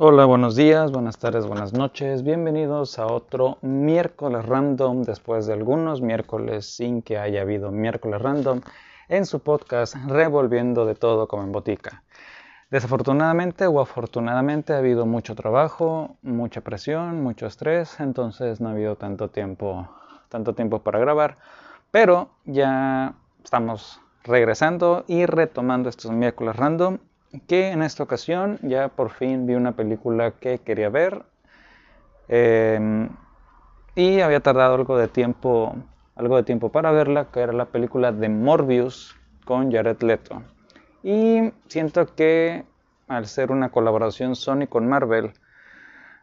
Hola, 0.00 0.26
buenos 0.26 0.54
días, 0.54 0.92
buenas 0.92 1.18
tardes, 1.18 1.44
buenas 1.44 1.72
noches. 1.72 2.22
Bienvenidos 2.22 3.00
a 3.00 3.06
otro 3.06 3.58
miércoles 3.62 4.46
random 4.46 5.02
después 5.02 5.46
de 5.46 5.54
algunos 5.54 6.02
miércoles 6.02 6.66
sin 6.66 7.02
que 7.02 7.18
haya 7.18 7.40
habido 7.40 7.72
miércoles 7.72 8.22
random 8.22 8.60
en 9.08 9.26
su 9.26 9.40
podcast 9.40 9.96
Revolviendo 10.06 10.86
de 10.86 10.94
todo 10.94 11.26
como 11.26 11.42
en 11.42 11.50
botica. 11.50 12.04
Desafortunadamente 12.70 13.66
o 13.66 13.80
afortunadamente 13.80 14.72
ha 14.72 14.78
habido 14.78 15.04
mucho 15.04 15.34
trabajo, 15.34 16.16
mucha 16.22 16.60
presión, 16.60 17.20
mucho 17.20 17.46
estrés, 17.48 17.98
entonces 17.98 18.60
no 18.60 18.68
ha 18.68 18.72
habido 18.74 18.94
tanto 18.94 19.30
tiempo, 19.30 19.88
tanto 20.28 20.54
tiempo 20.54 20.78
para 20.78 21.00
grabar, 21.00 21.38
pero 21.90 22.28
ya 22.44 23.16
estamos 23.42 24.00
regresando 24.22 25.02
y 25.08 25.26
retomando 25.26 25.88
estos 25.88 26.12
miércoles 26.12 26.54
random 26.54 26.98
que 27.46 27.70
en 27.70 27.82
esta 27.82 28.02
ocasión 28.02 28.58
ya 28.62 28.88
por 28.88 29.10
fin 29.10 29.46
vi 29.46 29.54
una 29.54 29.72
película 29.72 30.32
que 30.32 30.58
quería 30.58 30.88
ver 30.88 31.24
em, 32.28 33.10
y 33.94 34.20
había 34.20 34.40
tardado 34.40 34.74
algo 34.74 34.96
de 34.96 35.08
tiempo 35.08 35.76
algo 36.16 36.36
de 36.36 36.42
tiempo 36.42 36.70
para 36.70 36.90
verla 36.90 37.26
que 37.30 37.40
era 37.40 37.52
la 37.52 37.66
película 37.66 38.12
de 38.12 38.28
Morbius 38.28 39.14
con 39.44 39.70
Jared 39.70 40.02
Leto. 40.02 40.42
Y 41.02 41.52
siento 41.68 42.14
que 42.14 42.64
al 43.06 43.26
ser 43.26 43.52
una 43.52 43.70
colaboración 43.70 44.34
Sony 44.34 44.66
con 44.68 44.88
Marvel 44.88 45.32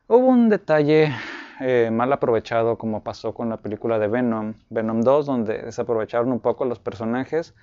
hubo 0.08 0.28
un 0.28 0.50
detalle 0.50 1.14
eh, 1.62 1.90
mal 1.92 2.12
aprovechado 2.12 2.78
como 2.78 3.04
pasó 3.04 3.34
con 3.34 3.50
la 3.50 3.58
película 3.58 3.98
de 3.98 4.08
Venom 4.08 4.56
Venom 4.70 5.02
2 5.02 5.26
donde 5.26 5.60
desaprovecharon 5.60 6.32
un 6.32 6.40
poco 6.40 6.66
los 6.66 6.80
personajes. 6.80 7.56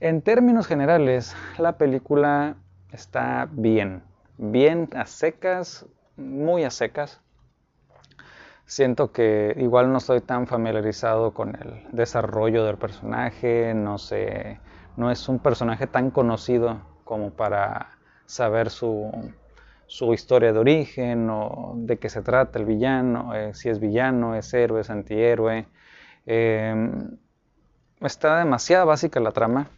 En 0.00 0.22
términos 0.22 0.66
generales, 0.66 1.36
la 1.58 1.76
película 1.76 2.56
está 2.92 3.48
bien, 3.50 4.02
bien 4.38 4.88
a 4.94 5.06
secas, 5.06 5.86
muy 6.16 6.64
a 6.64 6.70
secas. 6.70 7.20
Siento 8.64 9.12
que 9.12 9.54
igual 9.58 9.92
no 9.92 9.98
estoy 9.98 10.20
tan 10.20 10.46
familiarizado 10.46 11.32
con 11.34 11.56
el 11.56 11.86
desarrollo 11.92 12.64
del 12.64 12.78
personaje, 12.78 13.74
no 13.74 13.98
sé, 13.98 14.60
no 14.96 15.10
es 15.10 15.28
un 15.28 15.40
personaje 15.40 15.86
tan 15.86 16.10
conocido 16.10 16.80
como 17.04 17.30
para 17.30 17.98
saber 18.26 18.70
su, 18.70 19.10
su 19.86 20.14
historia 20.14 20.52
de 20.52 20.58
origen 20.60 21.28
o 21.30 21.72
de 21.76 21.98
qué 21.98 22.08
se 22.08 22.22
trata 22.22 22.60
el 22.60 22.64
villano, 22.64 23.34
eh, 23.34 23.54
si 23.54 23.68
es 23.68 23.80
villano, 23.80 24.36
es 24.36 24.54
héroe, 24.54 24.82
es 24.82 24.90
antihéroe. 24.90 25.66
Em, 26.26 27.18
está 28.00 28.38
demasiado 28.38 28.86
básica 28.86 29.18
la 29.18 29.32
trama 29.32 29.68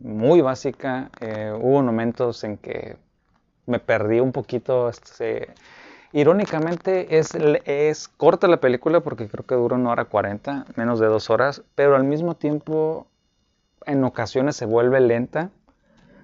muy 0.00 0.40
básica. 0.40 1.10
Eh, 1.20 1.52
hubo 1.56 1.82
momentos 1.82 2.42
en 2.44 2.56
que 2.56 2.96
me 3.66 3.78
perdí 3.78 4.20
un 4.20 4.32
poquito. 4.32 4.88
Este, 4.88 5.54
irónicamente 6.12 7.18
es, 7.18 7.34
es 7.64 8.08
corta 8.08 8.48
la 8.48 8.58
película 8.58 9.00
porque 9.00 9.28
creo 9.28 9.46
que 9.46 9.54
dura 9.54 9.76
una 9.76 9.90
hora 9.90 10.06
40, 10.06 10.66
menos 10.76 10.98
de 10.98 11.06
dos 11.06 11.30
horas, 11.30 11.62
pero 11.74 11.96
al 11.96 12.04
mismo 12.04 12.34
tiempo 12.34 13.06
en 13.86 14.04
ocasiones 14.04 14.56
se 14.56 14.66
vuelve 14.66 15.00
lenta. 15.00 15.50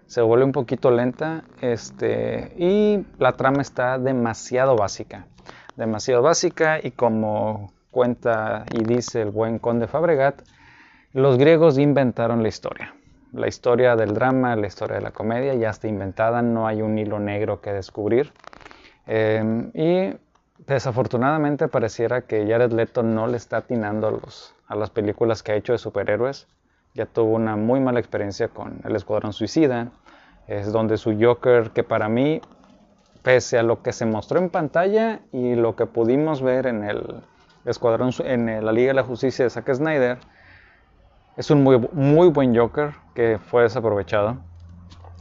Se 0.07 0.23
vuelve 0.23 0.45
un 0.45 0.53
poquito 0.53 0.93
lenta 0.93 1.43
este, 1.61 2.53
y 2.57 3.05
la 3.19 3.33
trama 3.33 3.61
está 3.61 3.99
demasiado 3.99 4.77
básica. 4.77 5.27
Demasiado 5.75 6.23
básica 6.23 6.79
y 6.81 6.93
como 6.93 7.73
cuenta 7.91 8.67
y 8.73 8.85
dice 8.85 9.23
el 9.23 9.31
buen 9.31 9.59
conde 9.59 9.89
Fabregat, 9.89 10.43
los 11.13 11.39
griegos 11.39 11.77
inventaron 11.79 12.45
la 12.45 12.49
historia 12.49 12.96
la 13.37 13.49
historia 13.49 13.97
del 13.97 14.15
drama, 14.15 14.57
la 14.57 14.67
historia 14.67 14.97
de 14.97 15.03
la 15.03 15.11
comedia 15.11 15.55
ya 15.55 15.71
está 15.71 15.89
inventada, 15.89 16.43
no 16.43 16.67
hay 16.67 16.83
un 16.83 16.99
hilo 16.99 17.19
negro 17.19 17.61
que 17.61 17.73
descubrir. 17.73 18.33
Em, 19.07 19.71
y 19.75 20.17
desafortunadamente 20.67 21.69
pareciera 21.69 22.23
que 22.23 22.47
Jared 22.47 22.73
Leto 22.73 23.03
no 23.03 23.27
le 23.27 23.37
está 23.37 23.59
atinando 23.59 24.09
a, 24.09 24.11
los, 24.11 24.55
a 24.67 24.75
las 24.75 24.91
películas 24.91 25.43
que 25.43 25.53
ha 25.53 25.55
hecho 25.55 25.73
de 25.73 25.79
superhéroes. 25.79 26.49
Ya 26.95 27.05
tuvo 27.05 27.35
una 27.35 27.57
muy 27.57 27.79
mala 27.79 28.01
experiencia 28.01 28.49
con 28.49 28.81
El 28.85 28.97
Escuadrón 28.97 29.35
Suicida, 29.35 29.89
es 30.47 30.73
donde 30.73 30.97
su 30.97 31.15
Joker, 31.21 31.71
que 31.71 31.85
para 31.85 32.09
mí, 32.09 32.41
pese 33.23 33.59
a 33.59 33.63
lo 33.63 33.83
que 33.83 33.93
se 33.93 34.07
mostró 34.07 34.39
en 34.39 34.49
pantalla 34.49 35.21
y 35.31 35.57
lo 35.57 35.77
que 35.77 35.85
pudimos 35.85 36.41
ver 36.41 36.67
en 36.67 36.85
el 36.85 37.23
Escuadrón, 37.67 38.13
en 38.25 38.65
la 38.65 38.73
Liga 38.73 38.89
de 38.89 38.95
la 38.95 39.03
Justicia 39.03 39.45
de 39.45 39.51
Zack 39.51 39.75
Snyder, 39.75 40.19
es 41.37 41.51
un 41.51 41.63
muy, 41.63 41.79
muy 41.93 42.29
buen 42.29 42.57
Joker 42.57 42.95
que 43.17 43.39
fue 43.39 43.63
desaprovechado. 43.63 44.37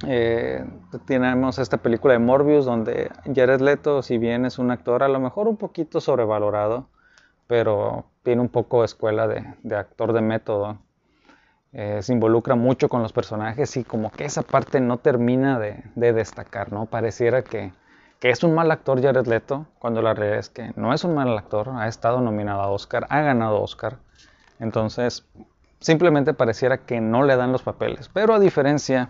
Eh, 0.05 0.63
tenemos 1.05 1.57
esta 1.57 1.77
película 1.77 2.13
de 2.13 2.19
Morbius 2.19 2.65
donde 2.65 3.09
Jared 3.33 3.61
Leto, 3.61 4.01
si 4.03 4.17
bien 4.17 4.45
es 4.45 4.59
un 4.59 4.69
actor 4.69 5.01
a 5.01 5.07
lo 5.07 5.19
mejor 5.19 5.47
un 5.47 5.55
poquito 5.55 6.01
sobrevalorado, 6.01 6.89
pero 7.47 8.05
tiene 8.23 8.41
un 8.41 8.49
poco 8.49 8.83
escuela 8.83 9.27
de, 9.27 9.75
actor 9.75 10.11
de 10.11 10.21
método. 10.21 10.77
Eh, 11.71 12.01
se 12.01 12.11
involucra 12.11 12.55
mucho 12.55 12.89
con 12.89 13.01
los 13.01 13.13
personajes 13.13 13.77
y 13.77 13.85
como 13.85 14.11
que 14.11 14.25
esa 14.25 14.41
parte 14.41 14.81
no 14.81 14.97
termina 14.97 15.57
de, 15.57 15.83
destacar, 15.95 16.73
¿no? 16.73 16.87
Pareciera 16.87 17.43
que, 17.43 17.71
que, 18.19 18.29
es 18.29 18.43
un 18.43 18.53
mal 18.53 18.71
actor 18.71 19.01
Jared 19.01 19.25
Leto, 19.25 19.67
cuando 19.79 20.01
la 20.01 20.13
realidad 20.13 20.39
es 20.39 20.49
que 20.49 20.71
no 20.75 20.93
es 20.93 21.05
un 21.05 21.15
mal 21.15 21.37
actor, 21.37 21.69
ha 21.75 21.87
estado 21.87 22.19
nominado 22.19 22.61
a 22.61 22.69
Oscar, 22.71 23.07
ha 23.09 23.21
ganado 23.21 23.61
Oscar. 23.61 23.97
Entonces, 24.59 25.25
simplemente 25.85 26.33
pareciera 26.33 26.79
que 26.79 26.99
no 26.99 27.23
le 27.23 27.35
dan 27.35 27.51
los 27.51 27.61
papeles. 27.61 28.09
Pero 28.11 28.33
a 28.33 28.39
diferencia 28.39 29.09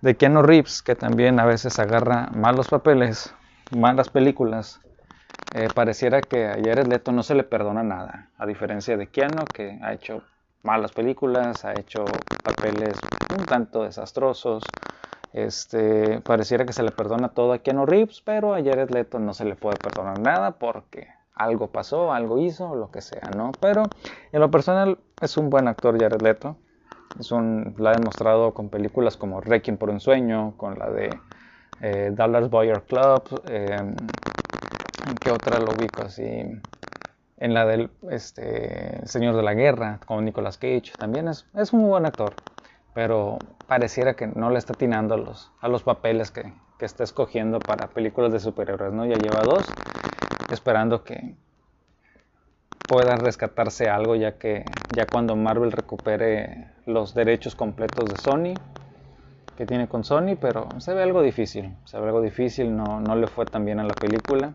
de 0.00 0.16
Keanu 0.16 0.42
Reeves, 0.42 0.82
que 0.82 0.96
también 0.96 1.38
a 1.38 1.44
veces 1.44 1.78
agarra 1.78 2.28
malos 2.34 2.68
papeles, 2.68 3.32
malas 3.70 4.08
películas, 4.08 4.80
eh, 5.54 5.68
pareciera 5.72 6.20
que 6.20 6.48
a 6.48 6.54
Jared 6.54 6.88
Leto 6.88 7.12
no 7.12 7.22
se 7.22 7.36
le 7.36 7.44
perdona 7.44 7.84
nada. 7.84 8.30
A 8.36 8.46
diferencia 8.46 8.96
de 8.96 9.06
Keanu, 9.06 9.44
que 9.54 9.78
ha 9.80 9.92
hecho 9.92 10.24
malas 10.64 10.90
películas, 10.90 11.64
ha 11.64 11.72
hecho 11.72 12.04
papeles 12.42 12.94
un 13.38 13.44
tanto 13.44 13.84
desastrosos. 13.84 14.64
Este, 15.32 16.20
pareciera 16.20 16.66
que 16.66 16.72
se 16.72 16.82
le 16.82 16.90
perdona 16.90 17.28
todo 17.28 17.52
a 17.52 17.58
Keanu 17.58 17.86
Reeves, 17.86 18.20
pero 18.22 18.54
a 18.54 18.62
Jared 18.62 18.90
Leto 18.90 19.20
no 19.20 19.34
se 19.34 19.44
le 19.44 19.54
puede 19.54 19.76
perdonar 19.76 20.18
nada 20.18 20.50
porque 20.50 21.08
algo 21.34 21.68
pasó, 21.68 22.12
algo 22.12 22.38
hizo, 22.38 22.74
lo 22.74 22.90
que 22.90 23.00
sea, 23.00 23.30
¿no? 23.36 23.52
Pero 23.60 23.84
en 24.32 24.40
lo 24.40 24.50
personal 24.50 24.98
es 25.20 25.36
un 25.36 25.50
buen 25.50 25.68
actor 25.68 25.98
Jared 25.98 26.20
Leto. 26.20 26.56
Es 27.18 27.30
un, 27.30 27.74
la 27.78 27.90
ha 27.90 27.94
demostrado 27.94 28.54
con 28.54 28.70
películas 28.70 29.16
como 29.16 29.40
Requiem 29.40 29.76
por 29.76 29.90
un 29.90 30.00
sueño, 30.00 30.54
con 30.56 30.78
la 30.78 30.90
de 30.90 31.18
eh, 31.80 32.10
Dallas 32.14 32.48
Boyer 32.48 32.82
Club, 32.82 33.42
¿en 33.48 33.96
qué 35.20 35.30
otra 35.30 35.58
lo 35.58 35.72
ubico 35.72 36.02
así? 36.02 36.22
En 37.36 37.54
la 37.54 37.66
del 37.66 37.90
este, 38.10 39.06
Señor 39.06 39.34
de 39.36 39.42
la 39.42 39.52
Guerra, 39.52 40.00
con 40.06 40.24
Nicolas 40.24 40.58
Cage, 40.58 40.92
también 40.96 41.28
es, 41.28 41.46
es 41.54 41.72
un 41.72 41.86
buen 41.86 42.06
actor, 42.06 42.34
pero 42.94 43.38
pareciera 43.66 44.14
que 44.14 44.28
no 44.28 44.50
le 44.50 44.58
está 44.58 44.72
atinando 44.74 45.14
a 45.14 45.18
los, 45.18 45.50
a 45.60 45.68
los 45.68 45.82
papeles 45.82 46.30
que, 46.30 46.54
que 46.78 46.86
está 46.86 47.04
escogiendo 47.04 47.58
para 47.58 47.88
películas 47.88 48.32
de 48.32 48.40
superhéroes, 48.40 48.92
¿no? 48.92 49.04
Ya 49.04 49.16
lleva 49.16 49.42
dos 49.42 49.66
esperando 50.52 51.04
que 51.04 51.34
pueda 52.88 53.16
rescatarse 53.16 53.88
algo 53.88 54.16
ya 54.16 54.38
que 54.38 54.64
ya 54.90 55.06
cuando 55.06 55.34
Marvel 55.36 55.72
recupere 55.72 56.68
los 56.86 57.14
derechos 57.14 57.54
completos 57.54 58.10
de 58.10 58.16
Sony 58.16 58.58
que 59.56 59.66
tiene 59.66 59.86
con 59.86 60.02
Sony, 60.02 60.36
pero 60.40 60.68
se 60.78 60.94
ve 60.94 61.02
algo 61.02 61.22
difícil, 61.22 61.74
se 61.84 61.98
ve 61.98 62.06
algo 62.06 62.20
difícil, 62.20 62.76
no, 62.76 63.00
no 63.00 63.16
le 63.16 63.26
fue 63.26 63.46
tan 63.46 63.64
bien 63.64 63.80
a 63.80 63.84
la 63.84 63.94
película 63.94 64.54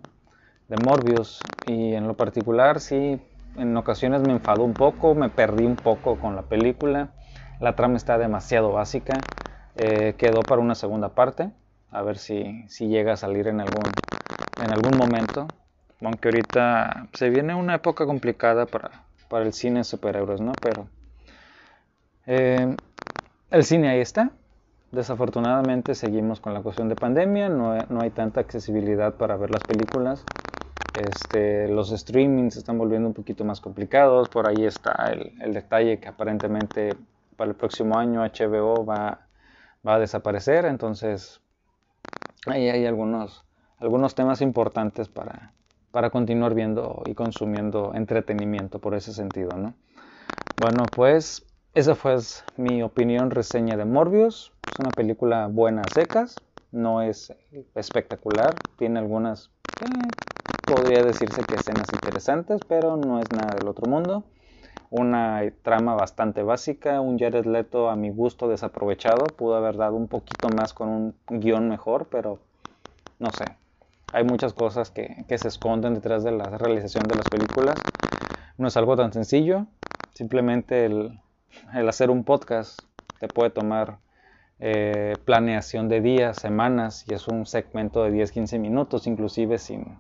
de 0.67 0.77
Morbius 0.77 1.43
y 1.65 1.93
en 1.93 2.07
lo 2.07 2.15
particular 2.15 2.79
sí, 2.79 3.19
en 3.57 3.77
ocasiones 3.77 4.21
me 4.21 4.33
enfadó 4.33 4.63
un 4.63 4.73
poco, 4.73 5.15
me 5.15 5.29
perdí 5.29 5.65
un 5.65 5.75
poco 5.75 6.17
con 6.17 6.35
la 6.35 6.43
película, 6.43 7.09
la 7.59 7.75
trama 7.75 7.97
está 7.97 8.17
demasiado 8.17 8.71
básica, 8.71 9.13
eh, 9.77 10.15
quedó 10.17 10.41
para 10.43 10.61
una 10.61 10.75
segunda 10.75 11.09
parte, 11.09 11.51
a 11.91 12.01
ver 12.01 12.17
si, 12.17 12.65
si 12.67 12.87
llega 12.87 13.13
a 13.13 13.17
salir 13.17 13.47
en 13.47 13.61
algún, 13.61 13.83
en 14.63 14.71
algún 14.71 14.97
momento, 14.97 15.47
aunque 16.01 16.29
ahorita 16.29 17.07
se 17.13 17.29
viene 17.29 17.55
una 17.55 17.75
época 17.75 18.05
complicada 18.05 18.65
para, 18.65 19.03
para 19.29 19.45
el 19.45 19.53
cine 19.53 19.79
de 19.79 19.83
superhéroes, 19.83 20.41
¿no? 20.41 20.53
Pero 20.61 20.88
eh, 22.25 22.75
el 23.51 23.63
cine 23.63 23.89
ahí 23.89 23.99
está. 23.99 24.31
Desafortunadamente 24.91 25.95
seguimos 25.95 26.39
con 26.39 26.53
la 26.53 26.61
cuestión 26.61 26.88
de 26.88 26.95
pandemia, 26.95 27.49
no, 27.49 27.75
no 27.89 28.01
hay 28.01 28.09
tanta 28.09 28.39
accesibilidad 28.39 29.15
para 29.15 29.35
ver 29.35 29.51
las 29.51 29.63
películas. 29.63 30.23
Este, 30.97 31.67
los 31.67 31.89
streamings 31.89 32.53
se 32.53 32.59
están 32.59 32.77
volviendo 32.77 33.07
un 33.07 33.13
poquito 33.13 33.43
más 33.43 33.59
complicados. 33.59 34.29
Por 34.29 34.47
ahí 34.47 34.65
está 34.65 35.09
el, 35.11 35.33
el, 35.41 35.53
detalle 35.53 36.00
que 36.00 36.07
aparentemente 36.07 36.95
para 37.35 37.50
el 37.50 37.55
próximo 37.55 37.97
año 37.97 38.21
HBO 38.21 38.85
va, 38.85 39.27
va 39.85 39.95
a 39.95 40.00
desaparecer. 40.00 40.65
Entonces, 40.65 41.41
ahí 42.45 42.69
hay 42.69 42.85
algunos, 42.85 43.45
algunos 43.79 44.15
temas 44.15 44.41
importantes 44.41 45.09
para, 45.09 45.53
para 45.97 46.11
continuar 46.11 46.53
viendo 46.53 47.01
y 47.07 47.15
consumiendo 47.15 47.91
entretenimiento 47.95 48.77
por 48.77 48.94
ese 48.94 49.13
sentido, 49.13 49.57
¿no? 49.57 49.73
Bueno, 50.55 50.91
pues 50.94 51.44
esa 51.73 51.95
fue 51.95 52.17
mi 52.55 52.83
opinión 52.83 53.31
reseña 53.31 53.77
de 53.77 53.85
Morbius. 53.85 54.53
Es 54.71 54.77
una 54.77 54.91
película 54.91 55.47
buena 55.47 55.85
a 55.85 55.89
secas. 55.89 56.44
no 56.71 57.01
es 57.01 57.33
espectacular, 57.73 58.53
tiene 58.77 58.99
algunas, 58.99 59.49
eh, 59.81 60.13
podría 60.67 61.03
decirse 61.03 61.41
que 61.41 61.55
escenas 61.55 61.91
interesantes, 61.91 62.61
pero 62.61 62.95
no 62.95 63.19
es 63.19 63.31
nada 63.31 63.55
del 63.55 63.67
otro 63.67 63.88
mundo. 63.88 64.23
Una 64.91 65.51
trama 65.63 65.95
bastante 65.95 66.43
básica, 66.43 67.01
un 67.01 67.17
Jared 67.17 67.47
Leto 67.47 67.89
a 67.89 67.95
mi 67.95 68.11
gusto 68.11 68.47
desaprovechado, 68.47 69.29
pudo 69.29 69.55
haber 69.55 69.77
dado 69.77 69.95
un 69.95 70.07
poquito 70.07 70.51
más 70.51 70.75
con 70.75 70.89
un 70.89 71.15
guion 71.27 71.67
mejor, 71.67 72.05
pero 72.11 72.38
no 73.17 73.31
sé. 73.31 73.55
Hay 74.17 74.23
muchas 74.23 74.55
cosas 74.55 74.89
que, 74.89 75.25
que 75.27 75.37
se 75.37 75.47
esconden 75.47 75.93
detrás 75.93 76.23
de 76.23 76.31
la 76.31 76.45
realización 76.45 77.03
de 77.03 77.13
las 77.13 77.29
películas. 77.29 77.77
No 78.57 78.67
es 78.67 78.75
algo 78.75 78.95
tan 78.95 79.13
sencillo, 79.13 79.67
simplemente 80.15 80.85
el, 80.85 81.21
el 81.75 81.87
hacer 81.87 82.09
un 82.09 82.23
podcast 82.23 82.79
te 83.19 83.27
puede 83.27 83.51
tomar 83.51 83.99
eh, 84.59 85.13
planeación 85.23 85.87
de 85.87 86.01
días, 86.01 86.37
semanas, 86.37 87.05
y 87.07 87.13
es 87.13 87.27
un 87.27 87.45
segmento 87.45 88.03
de 88.03 88.11
10-15 88.11 88.57
minutos, 88.57 89.05
inclusive 89.05 89.59
sin, 89.59 89.99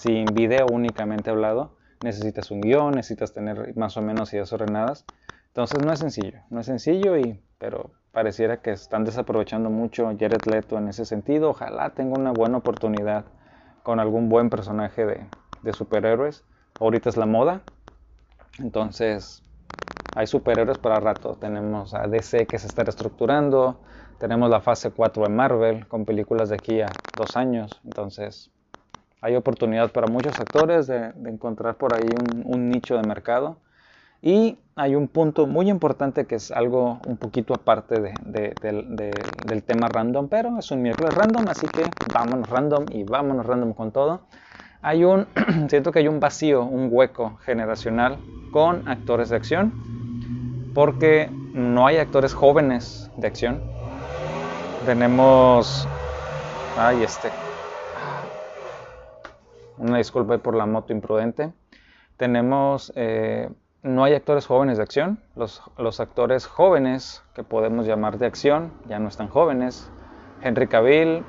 sin 0.00 0.24
video 0.34 0.66
únicamente 0.66 1.30
hablado. 1.30 1.76
Necesitas 2.02 2.50
un 2.50 2.62
guion, 2.62 2.96
necesitas 2.96 3.32
tener 3.32 3.76
más 3.76 3.96
o 3.96 4.02
menos 4.02 4.32
ideas 4.32 4.52
ordenadas. 4.52 5.04
Entonces 5.46 5.80
no 5.82 5.92
es 5.92 6.00
sencillo, 6.00 6.40
no 6.50 6.58
es 6.58 6.66
sencillo, 6.66 7.16
y, 7.16 7.40
pero 7.58 7.92
pareciera 8.10 8.56
que 8.56 8.72
están 8.72 9.04
desaprovechando 9.04 9.70
mucho 9.70 10.12
Jared 10.18 10.44
Leto 10.50 10.78
en 10.78 10.88
ese 10.88 11.04
sentido. 11.04 11.50
Ojalá 11.50 11.90
tenga 11.90 12.18
una 12.18 12.32
buena 12.32 12.56
oportunidad 12.56 13.26
con 13.86 14.00
algún 14.00 14.28
buen 14.28 14.50
personaje 14.50 15.06
de, 15.06 15.72
superhéroes. 15.72 16.42
Ahorita 16.80 17.08
es 17.08 17.16
la 17.16 17.24
moda, 17.24 17.60
entonces 18.58 19.44
hay 20.16 20.26
superhéroes 20.26 20.78
para 20.78 20.98
rato. 20.98 21.36
Tenemos 21.36 21.94
a 21.94 22.08
DC 22.08 22.48
que 22.48 22.58
se 22.58 22.66
está 22.66 22.82
reestructurando. 22.82 23.78
Tenemos 24.18 24.50
la 24.50 24.60
fase 24.60 24.90
4 24.90 25.22
de 25.22 25.28
Marvel 25.28 25.86
con 25.86 26.04
películas 26.04 26.48
de 26.48 26.56
aquí 26.56 26.80
a 26.80 26.90
dos 27.16 27.36
años. 27.36 27.80
Entonces 27.84 28.50
hay 29.20 29.36
oportunidad 29.36 29.92
para 29.92 30.08
muchos 30.08 30.40
actores 30.40 30.88
de, 30.88 31.12
encontrar 31.24 31.76
por 31.76 31.94
ahí 31.94 32.12
un, 32.44 32.68
nicho 32.68 32.96
de 32.96 33.04
mercado. 33.04 33.58
Y 34.22 34.58
hay 34.74 34.94
un 34.94 35.08
punto 35.08 35.46
muy 35.46 35.70
importante 35.70 36.26
que 36.26 36.34
es 36.34 36.50
algo 36.50 37.00
un 37.06 37.16
poquito 37.16 37.54
aparte 37.54 38.14
del 38.24 39.62
tema 39.64 39.88
random, 39.88 40.28
pero 40.28 40.58
es 40.58 40.70
un 40.70 40.82
miércoles 40.82 41.14
random, 41.14 41.48
así 41.48 41.66
que 41.66 41.84
vámonos 42.12 42.48
random 42.48 42.86
y 42.90 43.04
vámonos 43.04 43.46
random 43.46 43.72
con 43.72 43.92
todo. 43.92 44.22
Hay 44.82 45.04
un, 45.04 45.26
siento 45.68 45.92
que 45.92 46.00
hay 46.00 46.08
un 46.08 46.20
vacío, 46.20 46.64
un 46.64 46.88
hueco 46.90 47.38
generacional 47.44 48.18
con 48.52 48.86
actores 48.88 49.30
de 49.30 49.36
acción 49.36 49.72
porque 50.74 51.30
no 51.54 51.86
hay 51.86 51.96
actores 51.96 52.34
jóvenes 52.34 53.10
de 53.16 53.26
acción. 53.26 53.62
Tenemos... 54.84 55.88
Ay, 56.76 57.02
este. 57.02 57.30
Una 59.78 59.96
disculpa 59.96 60.36
por 60.36 60.54
la 60.54 60.66
moto 60.66 60.92
imprudente. 60.92 61.50
Tenemos... 62.18 62.92
Eh, 62.94 63.48
no 63.86 64.02
hay 64.02 64.14
actores 64.14 64.46
jóvenes 64.46 64.78
de 64.78 64.82
acción. 64.82 65.20
Los, 65.36 66.00
actores 66.00 66.46
jóvenes 66.46 67.22
que 67.34 67.44
podemos 67.44 67.86
llamar 67.86 68.18
de 68.18 68.26
acción 68.26 68.72
ya 68.88 68.98
no 68.98 69.08
están 69.08 69.28
jóvenes. 69.28 69.88
Henry 70.42 70.66
Cavill 70.66 71.24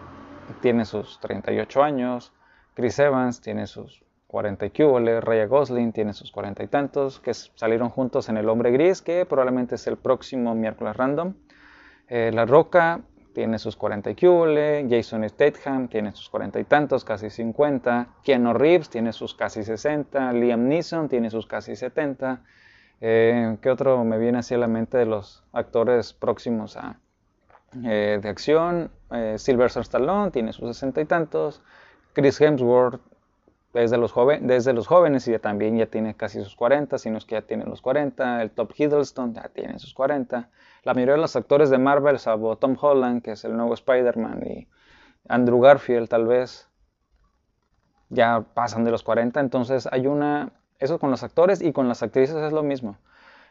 tiene 0.62 0.86
sus 0.86 1.20
38 1.20 1.84
años. 1.84 2.34
Chris 2.74 2.98
Evans 2.98 3.42
tiene 3.42 3.68
sus 3.68 4.04
40 4.26 4.66
y 4.66 5.20
Raya 5.20 5.46
Gosling 5.46 5.94
tiene 5.94 6.14
sus 6.14 6.32
cuarenta 6.32 6.64
y 6.64 6.68
tantos, 6.68 7.20
que 7.20 7.34
salieron 7.34 7.90
juntos 7.90 8.28
en 8.28 8.38
El 8.38 8.50
Hombre 8.50 8.72
Gris, 8.72 9.02
que 9.02 9.26
probablemente 9.26 9.76
es 9.76 9.86
el 9.88 9.98
próximo 9.98 10.56
miércoles 10.56 10.98
random. 10.98 11.36
Eh, 12.10 12.32
la 12.34 12.46
Roca 12.46 13.02
tiene 13.38 13.60
sus 13.60 13.76
40 13.76 14.10
y 14.10 14.16
Jason 14.90 15.30
Statham 15.30 15.90
tiene 15.90 16.12
sus 16.12 16.28
cuarenta 16.28 16.60
y 16.60 16.64
tantos, 16.64 17.06
casi 17.06 17.30
50, 17.30 18.08
Keanu 18.24 18.52
Reeves 18.52 18.90
tiene 18.90 19.14
sus 19.14 19.36
casi 19.36 19.62
60, 19.62 20.34
Liam 20.34 20.68
Neeson 20.68 21.08
tiene 21.08 21.30
sus 21.30 21.46
casi 21.46 21.76
70. 21.76 22.42
Eh, 23.00 23.58
¿Qué 23.62 23.70
otro 23.70 24.04
me 24.04 24.18
viene 24.18 24.40
así 24.40 24.56
a 24.56 24.58
la 24.58 24.66
mente 24.66 24.98
de 24.98 25.06
los 25.06 25.44
actores 25.54 26.14
próximos 26.14 26.78
a, 26.78 27.00
eh, 27.86 28.18
de 28.20 28.28
acción? 28.28 28.90
Eh, 29.12 29.36
Sylvester 29.38 29.84
Stallone 29.84 30.32
tiene 30.32 30.52
sus 30.52 30.76
sesenta 30.76 31.02
y 31.02 31.06
tantos, 31.06 31.62
Chris 32.14 32.42
Hemsworth 32.42 33.00
desde 33.82 33.98
los, 33.98 34.14
desde 34.42 34.74
los 34.74 34.88
jóvenes 34.88 35.28
y 35.28 35.32
ya 35.32 35.40
también 35.40 35.78
ya 35.78 35.86
tiene 35.86 36.16
casi 36.16 36.44
sus 36.44 36.56
40, 36.56 36.98
si 36.98 37.10
no 37.10 37.18
es 37.18 37.26
que 37.26 37.36
ya 37.36 37.42
tiene 37.42 37.66
los 37.66 37.82
40, 37.82 38.42
el 38.42 38.52
Top 38.52 38.72
Hiddleston 38.76 39.34
ya 39.34 39.50
tiene 39.50 39.78
sus 39.80 39.94
40, 39.94 40.50
la 40.84 40.94
mayoría 40.94 41.16
de 41.16 41.22
los 41.22 41.36
actores 41.36 41.70
de 41.70 41.78
Marvel, 41.78 42.18
salvo 42.20 42.58
Tom 42.58 42.76
Holland, 42.80 43.22
que 43.22 43.32
es 43.32 43.46
el 43.46 43.56
nuevo 43.56 43.74
Spider-Man, 43.74 44.44
y 44.48 44.68
Andrew 45.28 45.60
Garfield 45.60 46.10
tal 46.10 46.26
vez, 46.26 46.70
ya 48.10 48.46
pasan 48.54 48.84
de 48.84 48.92
los 48.92 49.04
40, 49.04 49.40
entonces 49.40 49.88
hay 49.92 50.08
una, 50.08 50.54
eso 50.80 51.00
con 51.00 51.12
los 51.12 51.24
actores 51.24 51.62
y 51.62 51.72
con 51.72 51.88
las 51.88 52.04
actrices 52.04 52.38
es 52.38 52.54
lo 52.54 52.64
mismo. 52.64 52.98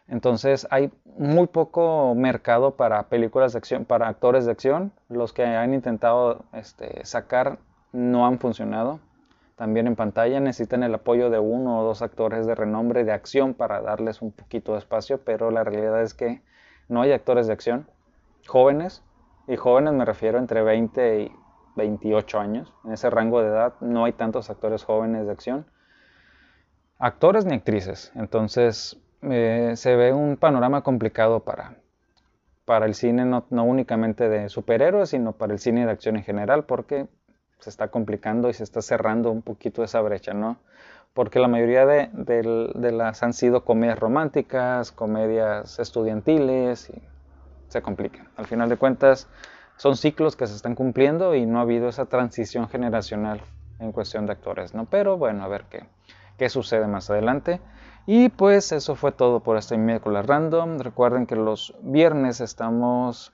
Entonces 0.08 0.68
hay 0.70 0.92
muy 1.04 1.48
poco 1.48 2.14
mercado 2.14 2.76
para 2.76 3.08
películas 3.08 3.52
de 3.52 3.58
acción, 3.58 3.84
para 3.84 4.06
actores 4.06 4.46
de 4.46 4.52
acción. 4.52 4.92
Los 5.08 5.32
que 5.32 5.44
han 5.44 5.74
intentado 5.74 6.44
este, 6.52 7.04
sacar 7.04 7.58
no 7.92 8.24
han 8.24 8.38
funcionado 8.38 9.00
también 9.56 9.86
en 9.86 9.96
pantalla 9.96 10.38
necesitan 10.38 10.82
el 10.82 10.94
apoyo 10.94 11.30
de 11.30 11.38
uno 11.38 11.80
o 11.80 11.84
dos 11.84 12.02
actores 12.02 12.46
de 12.46 12.54
renombre 12.54 13.04
de 13.04 13.12
acción 13.12 13.54
para 13.54 13.80
darles 13.80 14.22
un 14.22 14.30
poquito 14.30 14.72
de 14.72 14.78
espacio, 14.78 15.18
pero 15.24 15.50
la 15.50 15.64
realidad 15.64 16.02
es 16.02 16.14
que 16.14 16.42
no 16.88 17.02
hay 17.02 17.12
actores 17.12 17.46
de 17.46 17.54
acción 17.54 17.88
jóvenes, 18.46 19.02
y 19.48 19.56
jóvenes 19.56 19.94
me 19.94 20.04
refiero 20.04 20.38
entre 20.38 20.62
20 20.62 21.20
y 21.22 21.32
28 21.76 22.38
años, 22.38 22.72
en 22.84 22.92
ese 22.92 23.10
rango 23.10 23.40
de 23.42 23.48
edad 23.48 23.74
no 23.80 24.04
hay 24.04 24.12
tantos 24.12 24.50
actores 24.50 24.84
jóvenes 24.84 25.26
de 25.26 25.32
acción, 25.32 25.66
actores 26.98 27.44
ni 27.44 27.54
actrices, 27.54 28.12
entonces 28.14 28.98
eh, 29.22 29.72
se 29.76 29.96
ve 29.96 30.12
un 30.12 30.36
panorama 30.36 30.82
complicado 30.82 31.40
para, 31.40 31.76
para 32.64 32.86
el 32.86 32.94
cine, 32.94 33.24
no, 33.24 33.46
no 33.50 33.64
únicamente 33.64 34.28
de 34.28 34.48
superhéroes, 34.48 35.10
sino 35.10 35.32
para 35.32 35.52
el 35.52 35.58
cine 35.58 35.86
de 35.86 35.92
acción 35.92 36.16
en 36.16 36.24
general, 36.24 36.64
porque 36.64 37.08
se 37.60 37.70
está 37.70 37.88
complicando 37.88 38.48
y 38.48 38.54
se 38.54 38.64
está 38.64 38.82
cerrando 38.82 39.30
un 39.30 39.42
poquito 39.42 39.82
esa 39.82 40.00
brecha, 40.00 40.34
¿no? 40.34 40.58
Porque 41.14 41.38
la 41.38 41.48
mayoría 41.48 41.86
de, 41.86 42.92
las 42.92 43.22
han 43.22 43.32
sido 43.32 43.64
comedias 43.64 43.98
románticas, 43.98 44.92
comedias 44.92 45.78
estudiantiles 45.78 46.90
y 46.90 47.02
se 47.68 47.80
complican. 47.80 48.28
Al 48.36 48.46
final 48.46 48.68
de 48.68 48.76
cuentas, 48.76 49.26
son 49.78 49.96
ciclos 49.96 50.36
que 50.36 50.46
se 50.46 50.54
están 50.54 50.74
cumpliendo 50.74 51.34
y 51.34 51.46
no 51.46 51.58
ha 51.58 51.62
habido 51.62 51.88
esa 51.88 52.06
transición 52.06 52.68
generacional 52.68 53.40
en 53.78 53.92
cuestión 53.92 54.26
de 54.26 54.32
actores, 54.32 54.74
¿no? 54.74 54.84
Pero 54.86 55.16
bueno, 55.16 55.42
a 55.42 55.48
ver 55.48 55.64
qué, 55.70 55.84
qué 56.36 56.50
sucede 56.50 56.86
más 56.86 57.10
adelante. 57.10 57.60
Y 58.06 58.28
pues 58.28 58.70
eso 58.72 58.94
fue 58.94 59.10
todo 59.10 59.40
por 59.40 59.56
este 59.56 59.76
miércoles 59.76 60.26
random. 60.26 60.78
Recuerden 60.78 61.26
que 61.26 61.34
los 61.34 61.74
viernes 61.80 62.40
estamos 62.40 63.32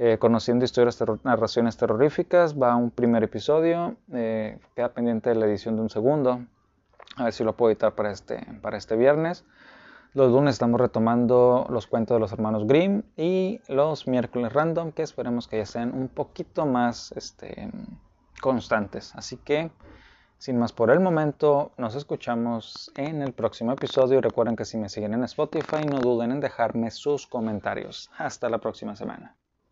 eh, 0.00 0.16
conociendo 0.18 0.64
historias, 0.64 1.02
narraciones 1.24 1.76
terroríficas. 1.76 2.56
Va 2.56 2.76
un 2.76 2.92
primer 2.92 3.24
episodio, 3.24 3.96
eh, 4.12 4.60
queda 4.76 4.92
pendiente 4.94 5.30
de 5.30 5.34
la 5.34 5.46
edición 5.46 5.74
de 5.74 5.82
un 5.82 5.90
segundo. 5.90 6.40
A 7.16 7.24
ver 7.24 7.32
si 7.32 7.42
lo 7.42 7.56
puedo 7.56 7.70
editar 7.70 7.94
para 7.96 8.12
este, 8.12 8.46
para 8.62 8.78
este 8.78 8.96
viernes. 8.96 9.44
Los 10.14 10.30
lunes 10.30 10.54
estamos 10.54 10.80
retomando 10.80 11.66
los 11.68 11.88
cuentos 11.88 12.14
de 12.14 12.20
los 12.20 12.32
hermanos 12.32 12.66
Grimm 12.66 13.02
y 13.16 13.60
los 13.68 14.06
miércoles 14.06 14.52
random 14.52 14.92
que 14.92 15.02
esperemos 15.02 15.48
que 15.48 15.58
ya 15.58 15.66
sean 15.66 15.92
un 15.92 16.08
poquito 16.08 16.64
más 16.64 17.12
este, 17.12 17.68
constantes. 18.40 19.14
Así 19.16 19.36
que, 19.36 19.72
sin 20.38 20.58
más 20.58 20.72
por 20.72 20.92
el 20.92 21.00
momento, 21.00 21.72
nos 21.76 21.96
escuchamos 21.96 22.92
en 22.96 23.20
el 23.20 23.32
próximo 23.32 23.72
episodio. 23.72 24.20
Recuerden 24.20 24.54
que 24.54 24.64
si 24.64 24.76
me 24.76 24.88
siguen 24.88 25.14
en 25.14 25.24
Spotify, 25.24 25.84
no 25.84 25.98
duden 25.98 26.30
en 26.30 26.40
dejarme 26.40 26.92
sus 26.92 27.26
comentarios. 27.26 28.10
Hasta 28.16 28.48
la 28.48 28.58
próxima 28.58 28.94
semana. 28.94 29.36